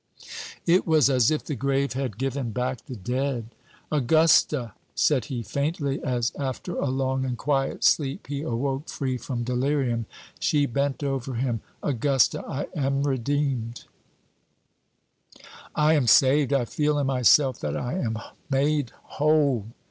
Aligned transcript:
It 0.65 0.87
was 0.87 1.11
as 1.11 1.29
if 1.29 1.45
the 1.45 1.53
grave 1.53 1.93
had 1.93 2.17
given 2.17 2.49
back 2.49 2.87
the 2.87 2.95
dead. 2.95 3.53
"Augusta!" 3.91 4.73
said 4.95 5.25
he, 5.25 5.43
faintly, 5.43 6.03
as, 6.03 6.31
after 6.39 6.73
a 6.75 6.87
long 6.89 7.23
and 7.23 7.37
quiet 7.37 7.83
sleep, 7.83 8.25
he 8.25 8.41
awoke 8.41 8.89
free 8.89 9.17
from 9.19 9.43
delirium. 9.43 10.07
She 10.39 10.65
bent 10.65 11.03
over 11.03 11.35
him. 11.35 11.61
"Augusta, 11.83 12.43
I 12.47 12.67
am 12.75 13.03
redeemed 13.03 13.83
I 15.75 15.93
am 15.93 16.07
saved 16.07 16.51
I 16.51 16.65
feel 16.65 16.97
in 16.97 17.05
myself 17.05 17.59
that 17.59 17.77
I 17.77 17.99
am 17.99 18.17
made 18.49 18.91
whole." 19.03 19.67